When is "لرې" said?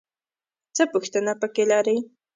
1.71-1.97